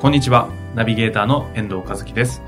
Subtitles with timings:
[0.00, 0.48] こんにちは。
[0.74, 2.40] ナビゲーターの遠藤和樹です。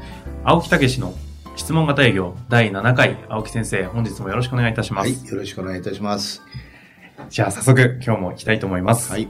[0.43, 1.13] 青木武の
[1.55, 5.11] 質問型営業第7回、青木先生、本日もよろしくお願いいたします。
[5.11, 6.41] はい、よろしくお願いいたします。
[7.29, 9.13] じゃあ早速、今日も行きたいと思います。
[9.13, 9.29] はい。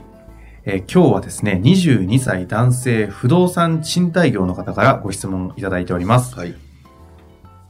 [0.63, 6.33] えー今日はですね、22歳男性不動産賃貸業の方からご質問いただいております。
[6.33, 6.55] はい。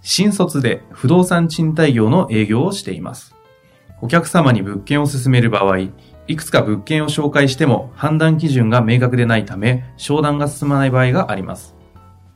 [0.02, 3.34] 新卒で不動産賃貸業の営業をしています。
[4.04, 5.78] お客様に物件を勧める場合、
[6.28, 11.76] いくつか物件を紹介しても判断基準が明確でないため、商談が進まない場合があります。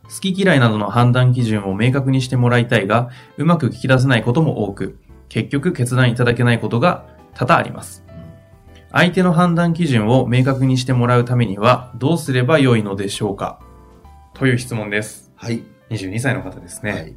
[0.03, 8.05] 好き嫌いなどの判断基準を明確にしてもらいたいが、うまく聞き出せないことも多く、結局決断いただけないことが多々あります。
[8.91, 13.59] 相手の判断基準を明確にしてもらうためには、どうすればよいのでしょうか？
[14.33, 15.31] という質問です。
[15.35, 15.63] はい。
[15.89, 16.91] 22歳の方ですね。
[16.91, 17.15] はい。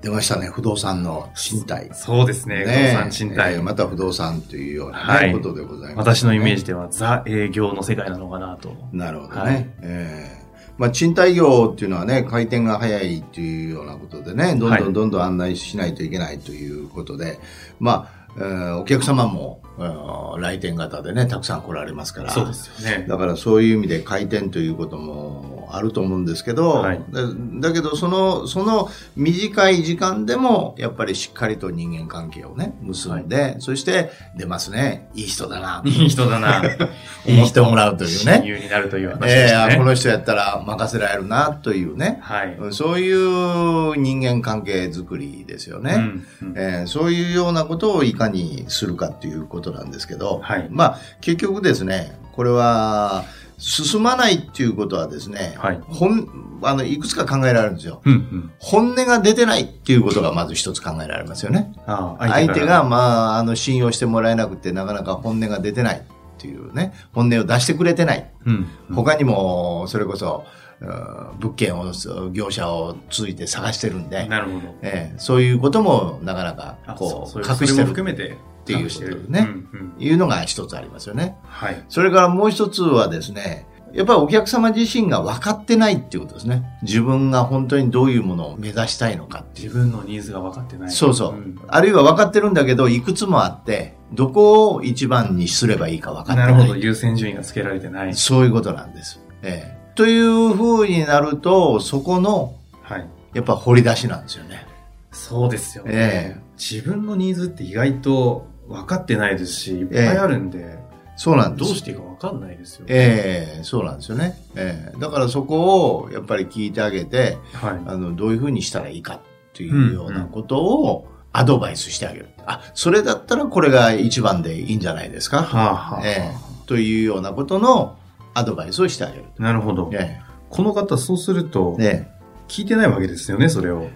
[0.00, 1.88] 出ましたね、不動産の賃貸。
[1.92, 3.54] そうですね、不動産賃貸。
[3.54, 8.74] えーまた不動産というような、ねはいことでございます、私のイメージではザ営業の世界なのかなと。
[8.92, 9.40] なるほどね。
[9.40, 17.40] はいえーまあ、賃貸業っていうのはね、回転が早いっていうようなことでね、どんはいどんどんどん案内しないといけないということで、
[17.80, 22.30] まあ、えーお客様も、えー来店型でね、たくさん来られますから。
[22.30, 23.06] そうですよね。
[23.08, 36.62] だからそういう意味で回転ということもあると思うんですけど、はいだだけどその、その短い時間でもやっぱりしっかりと人間関係をね、結んで、そして出ますね、いい人だな、いい人だな。
[37.26, 38.46] 思ってもらうという親ね。
[38.46, 39.60] 友になるという話でええすね。
[39.60, 42.56] あこの人やったら任せられるなというね、はい。
[42.70, 45.94] そういう人間関係づくりですよね。
[45.96, 53.24] うんうんえーそういうようなことをいかにするかっていうことなんですけど、はいまあ結局ですね、これは
[53.58, 58.00] 進まないっていうことはですね、はい本あのいくつか考えられるんですよ。
[58.04, 58.52] うんうん。
[58.58, 61.72] 本音が出てないっていうことがまず一つ考えられますよね。
[61.86, 66.02] 相手が、まあ、あの信用してもらえなくてなかなか本音が出てないっ
[66.38, 68.30] ていうね、本音を出してくれてない。
[68.44, 71.92] うんうん他にもそれこそ、うん物件を
[72.30, 74.74] 業者を通じて探してるんで、なるほど。
[74.82, 78.36] ええそういうこともなかなかあこう隠してる含めて
[78.74, 81.36] っていうねうんうんいうのが一つありますよね。
[81.42, 81.84] はい。
[81.88, 86.78] それからもう一つはですね、やっぱりお客様自身が分かってないっていうことですね。
[86.82, 89.44] 自分が本当にどういうものを目指したいのか。
[89.56, 90.90] 自分のニーズが分かってない。
[90.90, 91.32] そうそう。
[91.34, 96.46] んあるいは分かってるんだけど、いくつもあって、どこを一番にすればいいか分かってな。
[96.46, 96.76] ないるほど。
[96.76, 98.14] 優先順位がつけられてない。
[98.14, 99.20] そういうことなんです。
[99.42, 103.06] ええというふうになると、そこの、はい。
[103.34, 104.64] やっぱ掘り出しなんですよね。
[105.10, 105.90] そうですよね。
[105.92, 110.78] ええ自分のニーズって意外と分かってないですし、いっぱいあるんで、
[111.16, 111.68] そうなんです。
[111.68, 112.84] どうしていいか分かんないですよ。
[112.88, 114.38] ええそうなんですよね。
[114.54, 117.80] ええだからそこをやっぱり聞いてあげて、はい。
[117.86, 119.20] あの、どういうふうにしたらいいかっ
[119.52, 122.28] ていうようなことをアドバイスしてあげる。
[122.46, 125.42] あ、それだったらこれが一番でいいんじゃないですか？
[125.42, 127.96] はあ、はあ、ええというようなことの
[128.34, 129.24] アドバイスをしてあげる。
[129.38, 129.90] なるほど。
[129.92, 130.20] え
[130.50, 132.10] この方、そうするとえ、ね
[132.48, 133.88] 聞いてないわけですよね、それを。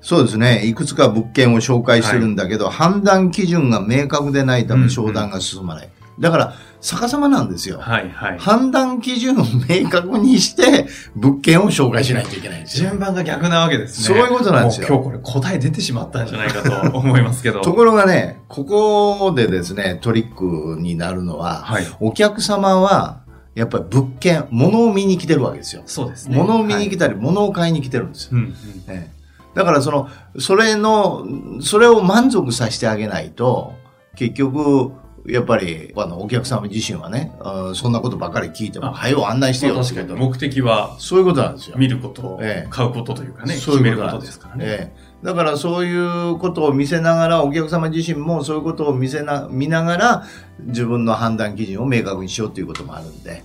[0.00, 0.66] そうですね。
[0.66, 5.88] いくつか物件を紹介してるんだけど、判断基準が明確でないたうんうんめ商談が進まない。
[6.20, 7.78] だから、逆さまなんですよ。
[7.78, 8.38] はい、はい。
[8.38, 12.90] 判断基準を明確にして、物件を紹介しないといけないんですよ。
[12.90, 14.06] 順番が逆なわけですね。
[14.06, 17.60] そういうことなんですよ今日これ答え出てしまったんじゃないかと 思いますけど。
[17.60, 21.86] ところがね、ここでですね、トリックになるのは、はい。
[22.00, 23.20] お客様は、
[23.54, 25.82] やっぱり物件、物を見に来てるわけですよ。
[25.86, 26.36] そうですね。
[26.36, 28.30] 物を見にはい来たり、物を買いに来てるんですよ。
[28.34, 28.54] うんうん。
[28.86, 29.17] ええ
[29.58, 30.08] だからその、
[30.38, 31.26] それの、
[31.60, 33.74] それを満足させてあげないと、
[34.14, 34.92] 結局、
[35.26, 41.76] やっぱり、あの、お客様自身はね、あそんなことばかり聞いても、あはよ案内してよまあ確かに目的はそういうことなんですよ。
[41.76, 44.64] 見ること、ええ買うことというかね、そういうことですからね。
[44.64, 50.24] ええだからそういうことを見せながら、お客様自身もそういうことを見せな、見ながら、
[50.60, 53.42] 自分の判断基準を明確にしようということもあるんで。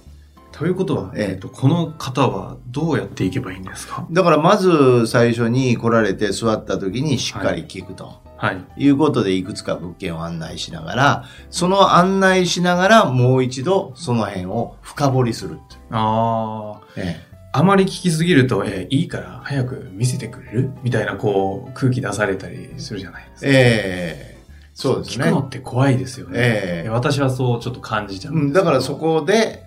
[0.54, 4.06] ということは、えええっと、この方はどうやっていけばいいんですか？
[4.12, 8.22] だからまず最初に来られて座った時にしっかり聞くと。
[8.38, 8.66] はい。
[8.78, 15.60] いうことでいくつか物件を案内しながら、その案内しながらもう一度その辺を深掘りする
[15.92, 20.72] ああ、えあまり聞きすぎると、えーいいから早く見せてくれる？
[20.84, 23.54] みたいな、こう、空気出されたりするじゃないですえか。
[23.56, 24.34] ええ
[24.74, 25.40] そうですね聞くの。
[25.42, 26.34] って怖いですよね。
[26.36, 29.64] ええ私はそうちょっと感じちゃううんだからそこで、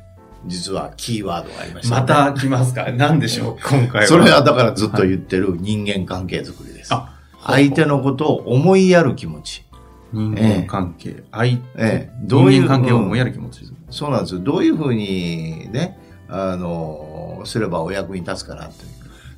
[0.46, 2.90] 実はキーワードがありました、また来ますか？
[2.96, 3.68] 何でしょう？
[3.68, 4.06] 今回は。
[4.06, 6.92] それはだからずっと言ってる人間関係づくりです。
[6.94, 7.12] あ
[7.42, 9.64] 相手のことを思いやる気持ち。
[10.12, 13.72] 人間関係、相ええ、どういう関係をうん思いやる気持ちです。
[13.90, 14.40] そうなんですよ。
[14.40, 15.98] どういうふうにね、
[16.28, 18.70] あの、すればお役に立つかなという。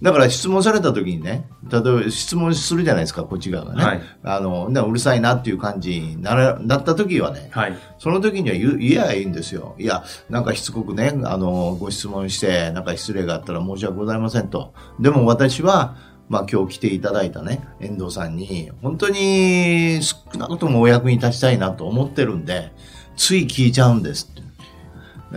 [0.00, 3.84] だから質問された時にね、例えば質問するじゃないですか、こっち側がね。
[3.84, 7.76] はいあの、でうるさいなっていう感じになら、なった時はね、はい。
[7.98, 9.74] その時には言う言えばいいんですよ。
[9.78, 14.72] いや、なんかしつこくね、あの、ご質問して、なんか失礼があったら申し訳ございませんと。
[15.00, 15.96] でも私は、
[16.28, 22.72] まあ今日来ていただいたね、遠藤さんに、本当に少なくともお役に立ちたいなと思ってるんで、
[23.16, 24.42] つい聞いちゃうんですって。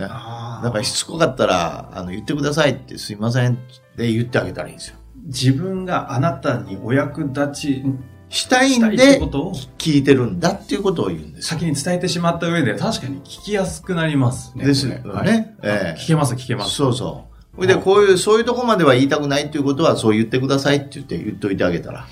[0.00, 3.56] ね、あだからしつこかったら、あの、言ってくださいって、すいませんっ
[3.96, 4.96] て言ってあげたらいいんですよ。
[5.24, 7.84] 自分があなたにお役立ち
[8.28, 11.58] したいんでことを聞いてるんだっていうことを言うんですよ。
[11.58, 14.64] 先に伝えてしまった上で確かに聞きやすくなりますね。
[14.64, 15.00] ですよね。
[15.02, 15.28] これはい
[15.62, 16.74] ええ聞けます、聞けます。
[16.74, 17.32] そうそう。
[17.56, 22.06] それで、こういう、そういうとこまでは言いたくないっていうことは、そう言ってくださいって言って、言っといてあげたら。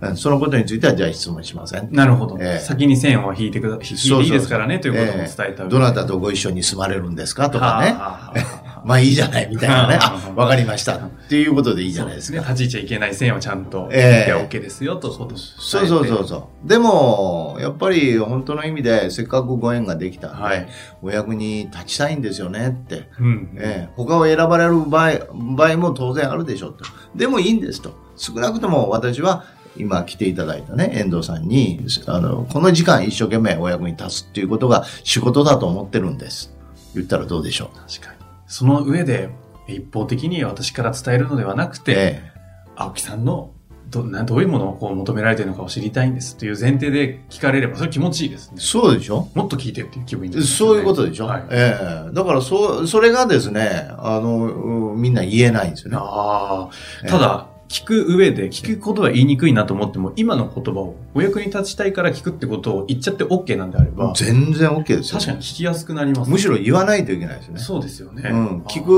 [0.00, 1.88] うんそのことについては、じゃあ質問しません。
[1.90, 2.36] なるほど。
[2.38, 7.92] ええ先に線を引いてくだ、引いていいですからねということも伝えたええどなたとご一緒に住まれるんですかとかね。
[7.92, 9.96] はあはあまあいいじゃない、みたいなね。
[9.96, 10.96] はああ、わかりました。
[10.96, 12.38] っていうことでいいじゃないですか。
[12.38, 12.52] そうね。
[12.54, 16.68] 立ち入っちゃいけない線をちゃんと、ええいや OK ですよと、ことそうそうそうそう。
[16.68, 20.68] でも、やっぱり本当の意味で、せっかくご縁ができたんで、はい
[21.02, 23.08] お役に立ちたいんですよねって。
[23.18, 23.56] うん。
[23.56, 26.84] ええ他を選ばれる場合場合も当然あるでしょうと。
[27.14, 27.94] でもいいんですと。
[28.16, 29.44] 少なくとも私は
[29.76, 36.54] 今来ていただいたね、遠藤さんに、あの、この時間一生懸命お役に立つっていうことが仕事だと思ってるんです。
[36.94, 37.78] 言ったらどうでしょう？
[37.92, 38.23] 確かに。
[38.46, 39.30] その上で、
[39.66, 42.32] 一方的に私から伝えるのではなくて、え
[42.76, 43.50] 青木さんの
[43.90, 48.56] どなどういうものをこう求められているのかを知りたいんですという前提で聞かれれば、それ気持ちいいですね。
[48.58, 48.60] え。
[48.60, 49.28] そうでしょ？
[49.34, 51.44] もっと聞いてっていう気分になりますそういうことでしょ、はい。
[51.50, 52.12] ええ。
[52.12, 55.98] だからそう、それがですね、あの、うんみんな言えないんですよね。
[56.00, 56.70] ああ、
[57.04, 57.10] ええ。
[57.10, 65.18] ただ、聞く上で、聞くことは言いにくいなと思っても、今の言葉をお役に立ちたいから聞くってことを言っちゃって OK なんであれば、全然 OK ですよ。
[65.18, 66.30] 確かに聞きやすくなります。
[66.30, 67.60] むしろ言わないといけないですよね。
[67.60, 68.28] そうですよね。
[68.30, 68.90] うん、聞く、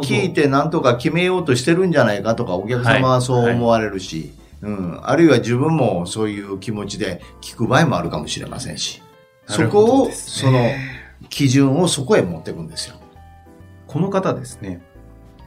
[0.00, 4.32] 聞いてなんとか決めようとしてるんじゃないかとか、お客様はそう思われるし、
[4.62, 9.02] うん、あるいは自分もそういう気持ちで聞く場合もあるかもしれませんし、
[9.46, 12.96] そこを、そのね基準をそこへ持っていくんですよ。
[13.86, 14.80] この方ですね、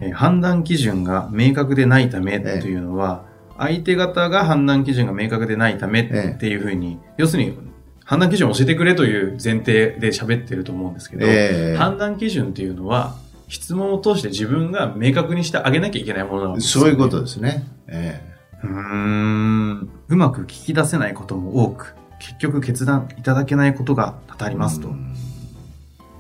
[0.01, 3.25] えー判断基準が明確でないためというのは、
[3.57, 7.57] 相手方が判断基準が明確でないためっていうふうに、要するに
[8.03, 13.15] 判断基準を教えてくれという前提で喋ってると思うんですけど、ええ判断基準っていうのは、
[13.47, 17.63] 質問を通して自分が明確にしてあげなきゃいけないものなんですよそういうことですね。
[17.88, 18.21] え
[18.63, 19.89] うーん。
[20.07, 24.89] うまく聞き出せないことも多く、結局決断いただけないことが多々あえりますと。
[24.89, 25.15] うん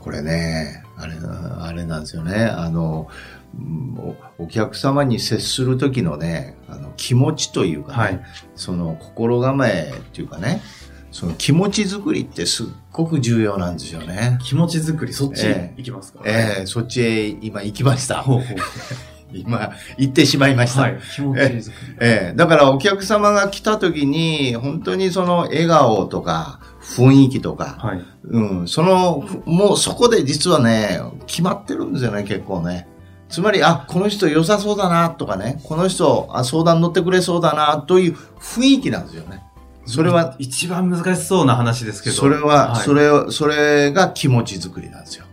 [0.01, 1.15] これね、あれ、
[1.59, 2.45] あれなんですよね。
[2.45, 3.34] あの、うん
[4.37, 8.21] おお客様に接する時のね、あの気持ちというかね、はい。
[8.55, 10.61] その心構えっていうかね、
[11.11, 14.37] その気持ち作りってすっごく重要なんですよね。
[14.43, 18.21] 気持ち作り、そっちええ行きますか、ええそっちへ今行きました。
[18.21, 18.57] ほうほう
[19.33, 20.81] 今行ってしまいました。
[20.81, 20.99] はい。
[21.15, 21.95] 気持ち作り。
[22.01, 28.05] ええだからお客様が来た時に、本当にその笑顔とか雰囲気とか、はい。
[28.25, 32.87] うん、その、もうそこで実はね、決まってるんですよね、結構ね。
[33.29, 39.41] つまり、あ、この人良さそうだなとかね、この人、あ、相談乗ってくれそうだなという雰囲気なんですよね。
[39.85, 42.15] それは、一番難しそうな話ですけど。
[42.15, 45.25] それは、はいそれを、それが気持ち作りなんですよ。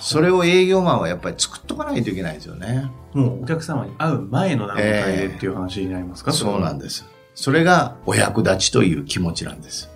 [0.00, 2.90] それを営業マンはやっぱり作っとかないといけないですよね。
[3.14, 7.06] もうお客様に会う前の段階でっていう話になりますか、そうなんでです。
[7.34, 9.90] それがお役立ちという気持ちなんです。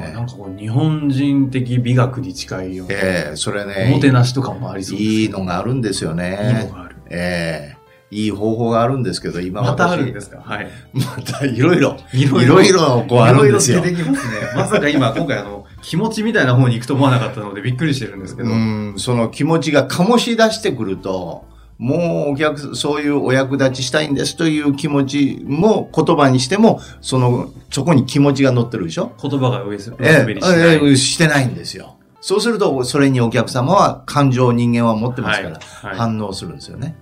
[0.00, 2.94] なんかこう日本人的美学に近いような。
[2.94, 6.74] ええそれおねも、てなしとかもありそうですいいのがあるんですよいいねの。
[6.76, 6.96] がある。
[7.10, 7.76] ええ
[8.08, 10.40] いい方法があるんですけど、今またあ私るんですか？
[10.40, 10.68] はい。
[10.94, 14.34] またいろいろ、いいろいろこうあるんですよいろいろ出てきますね。
[14.54, 18.48] まさか今、今回あの、気持ちみたいな方に行くと思わなかったのでびっくりしてるんですけど。
[18.48, 21.46] うん、その気持ちが醸し出してくると、
[21.78, 29.12] もうお客、そういうお役立ちしたいんですという気持ちも言葉にしても、その、そこに気持ちが乗ってるでしょ？
[29.20, 30.58] 言葉が上滑りしない。
[30.58, 31.96] えええしてないんですよ。
[32.22, 36.96] そうすると、それにお客様は感情を人間は持ってますから、はいはい反応するんですよね。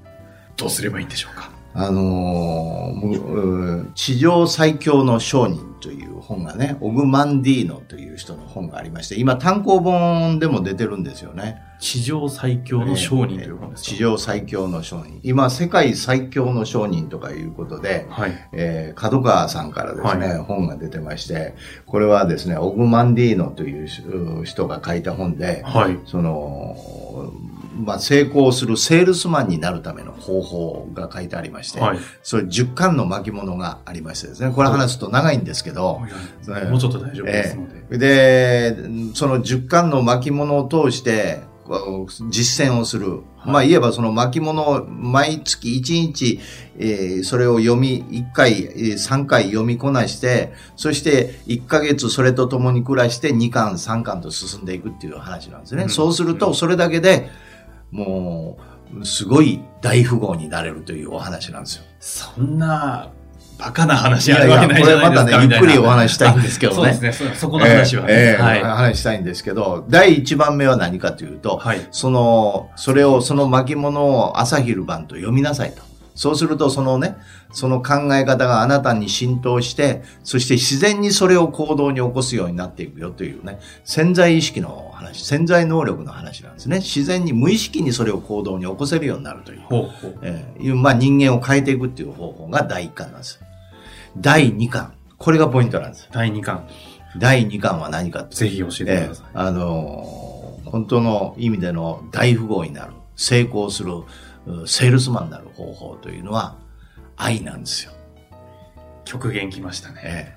[0.57, 1.54] どうすればいいんでしょうか？
[1.75, 11.61] あのー地上最強の商人という本がね、オグマンディーノという人の本がありまして、今単行本でも出てるんですよね。
[11.81, 15.21] 地上最強の商人という本ですか、地上最強の商人。
[15.23, 18.49] 今、世界最強の商人とかいうことで、はい。
[18.53, 21.55] えー角川さんからですね、はい本が出てまして、
[21.87, 25.99] これはですね、オグマンディーノというう人が書いた本で、はい。
[26.07, 26.77] その、
[27.77, 31.99] まあ、成功するセールスマンになるための方法が書いてありまして、はい。
[32.23, 36.01] それ10巻の巻物がありましてですね、これ話すと長いんですけど、
[36.47, 37.99] はいもうちょっと大丈夫ですので。
[37.99, 38.77] で、
[39.15, 41.43] その10巻の巻物を通して、
[42.31, 43.23] 実践をする。
[43.47, 46.41] まあ、言えばその巻物を毎月1日、
[46.79, 55.85] えーそれを読み、1回、えー3回読みこなして、そして1ヶ月それと共に暮らして2巻、3巻と進んでいくっていう話なんですね。
[55.85, 57.31] うんそうすると、それだけで
[57.95, 58.59] も
[58.93, 61.85] う、すごい大富豪になれるというお話なんですよ。
[62.01, 63.11] そんな、
[63.57, 65.25] バカな話あるわけないじゃないですか。
[65.25, 66.77] これまたね、ゆっくりお話したいんですけどね。
[66.77, 67.31] そうですね。
[67.31, 68.13] そそこの話はね。
[68.13, 68.63] ええええはい。
[68.63, 71.87] 話したいんですけど、第一番目は何かというと、はい。
[71.93, 75.83] その、それを、その巻物を朝昼晩と読みなさいと。
[76.17, 77.17] そうすると、そのね、
[77.53, 86.79] その考え方があなたに浸透して、そして自然にそれを行動に起こすようになっていくよというね、潜在意識の話、潜在能力の話なんですね。
[86.79, 89.61] 自然に無意識にそれを行動に起こせるようになるという。
[89.61, 89.91] ほ。
[90.23, 93.41] えーいう、まあ人間を変えていくっていう方法が第一巻なんです。
[94.17, 94.95] 第二巻。
[95.19, 96.09] これがポイントなんです。
[96.13, 96.67] 第2巻。
[97.19, 99.27] 第二巻は何かぜひ教えてええください。
[99.35, 100.25] あのー
[100.75, 103.93] 本当の意味での大富豪になる、成功する、
[104.47, 106.57] うセールスマンになる方法というのは
[107.17, 107.93] 愛なんですよ。
[109.05, 110.01] 極限来ましたね。
[110.05, 110.37] え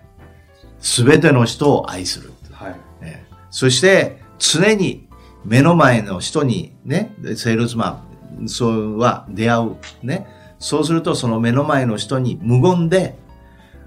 [0.80, 2.34] すべての人を愛する。
[2.52, 2.76] はい。
[3.02, 5.08] ええそして常に
[5.46, 8.03] 目の前の人にね、セールスマ
[8.39, 9.75] ン、そうは出会う。
[10.03, 10.27] ね。
[10.60, 13.15] そうするとその目の前の人に無言で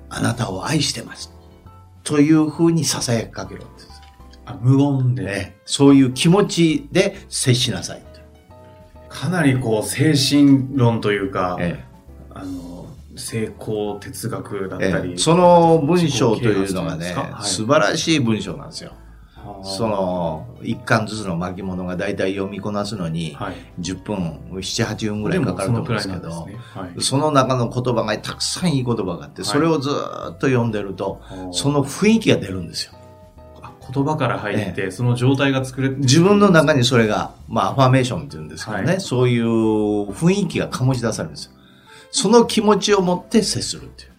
[0.08, 1.32] あなたを愛してます。
[2.04, 3.88] というふうに囁きかけるんです。
[4.46, 5.24] あ、無言で。
[5.24, 8.20] ね、そういう気持ちで接しなさいと。
[9.08, 11.84] かなりこう、精神論というか、え
[12.32, 15.10] あの、成功哲学だっえたり。
[15.10, 18.92] ええその文章というのがねはい素晴らしい文章なんですよ。
[19.60, 23.54] はあそ、の、一巻ずつの巻物が大体読みこなすのに、はい。
[23.80, 26.56] 10分、7、8分ぐらいかかると思うんですけどね。
[26.74, 27.00] はい。
[27.00, 32.92] その中の言葉がたくさんいい言葉があって、はいそれをずーっと読んでると、はあその雰囲気が出るんですよ。
[33.62, 39.46] あ言葉から入って、その状態が作れ自分の中にそれが、まあ、アファーメーションって言うんですけどね、はいそういう
[40.10, 41.52] 雰囲気が醸し出されるんですよ。
[42.12, 44.10] その気持ちを持って接するっていう。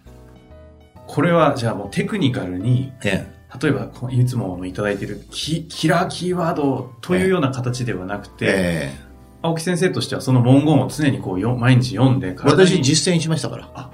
[1.06, 9.12] これは、じゃあもうテクニカルに、え例えば、いつもいただいているキキラーキーワードというような形ではなくて、ええ
[9.44, 13.68] 青木先生としてはその文言を常にこうよ毎日読んで私実践しましたから。
[13.74, 13.90] あ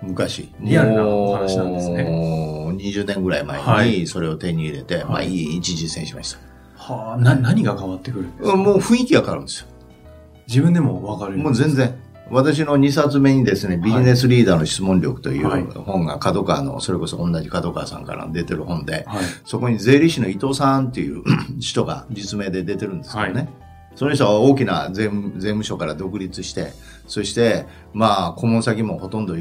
[0.00, 0.48] 昔。
[0.60, 6.38] リアルなお話なんですねもう20年ぐらい前はにそれを手に入れて、はい毎日実践しました。
[6.76, 8.56] はあ、な、何が変わってくるんですか？
[8.56, 9.66] もう雰囲気が変わるんですよ。
[10.46, 11.94] 自分でもわかるもう全然。
[12.30, 19.24] 私の2冊目にですね、ビジネスリーダーの質問力というはい本が角川の、それこそ同じ角川さんから出てる本で、はい。
[19.44, 21.22] そこに税理士の伊藤さんっていう
[21.60, 23.32] 人が実名で出てるんですけどね。
[23.32, 23.63] はい
[23.94, 26.72] その人は大きな税務税務署から独立して、
[27.06, 29.34] そして、まあ、顧問先もほとんど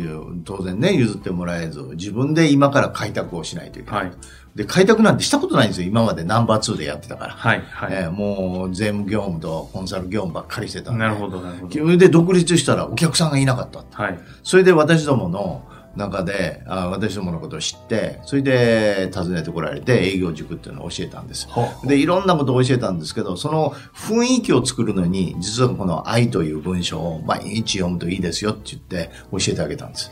[0.44, 4.04] 当然ね、譲ってもらえず、自分で今から開拓をしないといけない。
[4.06, 4.14] はい。
[4.56, 5.88] で、開拓なんてしたことないんですよ。
[5.88, 7.34] 今までナンバー2でやってたから。
[7.34, 7.62] はい。
[7.62, 7.94] はい。
[7.94, 11.00] えーもう、税務業務とコンサル業務ばっかりしてたんで。
[11.00, 11.98] なるほど、なるほど。
[11.98, 13.84] で独立したらお客さんがいなかった。
[13.92, 14.20] はい。
[14.44, 15.64] それで私どもの
[15.96, 21.48] 中で、あ私どものことを知って、それで訪ねてこられて営業塾っていうのを教えたんです。
[21.50, 30.12] はで、いろんなことを教えたんですけど、その雰囲気を作るのに、実はこの愛という文章を毎日読むといいですよって言って教えてあげたんです。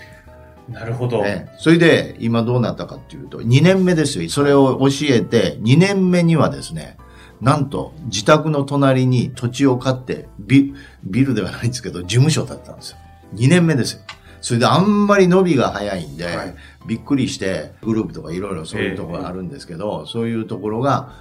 [0.70, 1.24] なるほど。
[1.24, 4.30] ね、それで今どうなったかっていうと、2年目ですよ。
[4.30, 6.98] それを教えて、2年目にはですね、
[7.42, 12.98] なんと自宅の隣に土地を買って、ビビルではないんですけど、事務所だったんですよ。
[13.34, 14.02] 2年目ですよ。
[14.42, 16.56] それであんまり伸びが早いんで、はい
[16.88, 21.14] びっくりして、グループとかいろいろそういうところがあるんですけど、そういうところが、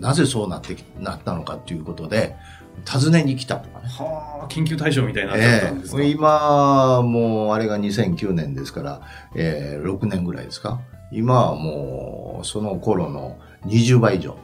[0.00, 2.36] なぜそうなってきなったのかっていうことで、
[2.86, 3.84] 尋ねに来たとかね。
[3.88, 9.02] はあ、研究対象みたいになっちゃったんですか、ええ今、もう、あれが2009年ですから、
[9.34, 10.80] えー6年ぐらいですか？
[11.12, 13.36] 今はもう、その頃の
[13.66, 14.38] 20倍以上。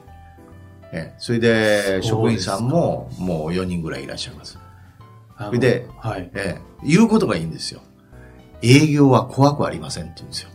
[0.92, 4.58] ええそれで、職員さんも、もう4人ぐらいいらっしゃいます。
[5.38, 6.30] それではい。
[6.34, 7.80] ええ言うことがいいんですよ。
[8.64, 10.48] 営業は怖くありませんって言うんですよ。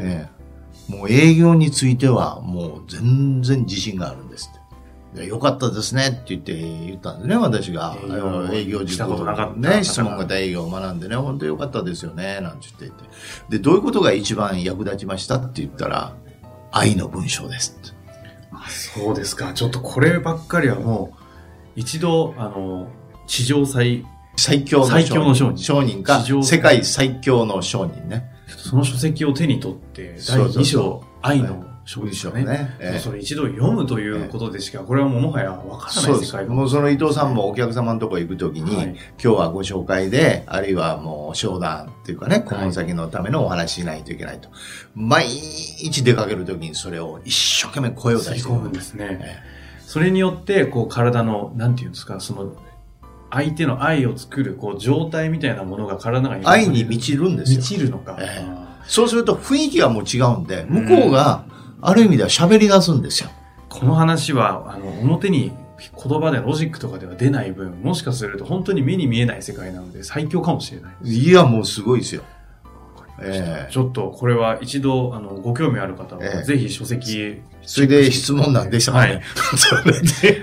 [0.00, 0.36] ええ
[0.88, 5.22] もう営業については、もう全然自信があるんですって。
[5.22, 7.96] でよかったですねって言って言ったんですね、私が。
[8.02, 13.06] 営業営業したことなかった方ね、が質問型営業を学んでね、本当よかったですよね、なんて言ってい
[13.48, 13.56] て。
[13.56, 16.14] で、どういうことが一番役立ちましたって言ったら、
[16.70, 17.96] 愛の文章ですって。
[18.68, 19.52] そうですか。
[19.54, 21.20] ちょっとこればっかりはもう、
[21.76, 22.88] 一度、あの、
[23.26, 24.04] 地上最、
[24.36, 25.06] 最強の商人。
[25.06, 28.30] 最強の商人商人か世界最強の商人ね。
[28.46, 32.42] その書籍を手に取って、第そうそう2章そ、愛の書文ですよね。
[32.42, 32.76] 章ね。
[32.80, 36.02] ええそれ一度読むということでしか、これはもうもはやわから。
[36.02, 36.52] ないう世界が。
[36.54, 38.86] もうその伊藤さんもお客様のとこ行くときに、はい
[39.22, 44.48] 今日はご紹介で、あるいはもう商談っていうかね、顧問先のためのお話ししないといけないと。
[44.94, 49.18] 毎日出かけるときにそれを一生懸命声を出して吸い込むんですね。
[49.22, 52.52] えそれによって、こう、体の、なんていうんですか、その、
[53.36, 56.46] 相手の愛を作る、こう、状態みたいなものが体の中に。
[56.46, 57.68] 愛に満ちるんですよ満。
[57.68, 58.16] ちるのか。
[58.18, 61.44] ええあそうすると雰囲気がもう違うんで、向こうが
[61.82, 63.30] ある意味では喋り出すんですよ。
[63.68, 71.08] ーこの話は、あの、表に言葉でロジックとかでは出ない分、もしかすると本当に目に見えない世界なので最強かもしれない。
[71.08, 72.22] いや、もうすごいですよ。
[73.22, 73.72] ええ。
[73.72, 76.36] ちょっとこれは一度、あの、ご興味ある方ええ。
[76.38, 79.14] は、ぜひ書籍、それで質問なんでしたかね。
[79.14, 79.22] はい。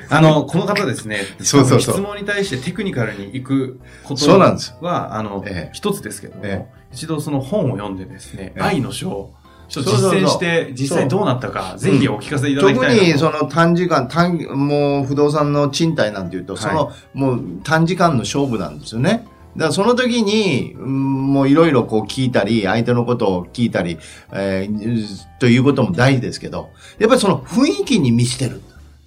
[0.09, 1.95] あの、この方ですね、そうそうそう。
[1.95, 4.75] 質問に対してテクニカルに行くことそうなんです。
[4.81, 5.69] は、あの、ええ。
[5.73, 8.61] 一つですけども、え一度その本を読んでですね、ええ。
[8.61, 9.33] 愛の書、
[9.69, 13.07] ちょっと実践して、実際どうなったか、ぜひお聞かせいただき特たいなと。
[13.11, 19.25] にその短時間、短、もう不動産の賃貸なんていうと、その、もう短時間の勝負なんですよね。
[19.55, 23.97] だからその時に、うんもういろいろこう聞いたり、相手のことを聞いたり、
[24.31, 26.69] えーということも大事ですけど、
[26.99, 28.61] やっぱりその雰囲気に満ちてる。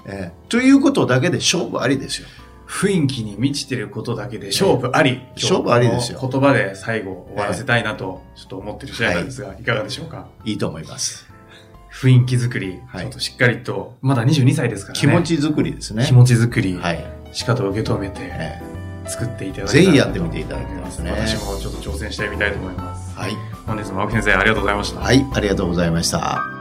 [0.07, 2.29] えーということだけで勝負ありですよ。
[2.69, 5.23] 雰囲気に満ちてることだけで勝負あり。
[5.37, 10.27] 勝負ありですよ言葉で最後終わらせたいなと、ちょっと思ってる次第なんですが、いかがでしょうか？
[10.45, 11.27] いいと思います。
[11.93, 15.01] 雰囲気作り、はいちょっとしっかりと、まだ22歳ですからね。
[15.01, 16.05] 気持ち作りですね。
[16.07, 17.05] 気持ち作り、はい。
[17.33, 18.61] しかと受け止めて、え
[19.09, 23.17] 作っていただきたぜひやってみていただきたいですね私もちょっと挑戦してみたいと思います。
[23.17, 23.33] ーはい。
[23.67, 25.01] 本日も青木先生ありがとうございました。
[25.01, 26.56] はい、ありがとうございました。